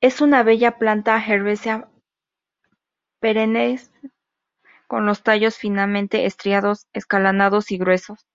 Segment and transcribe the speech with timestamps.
[0.00, 1.88] Es una bella planta herbácea
[3.20, 3.78] perenne
[4.88, 8.26] con los tallos finamente estriados, acanalados y gruesos.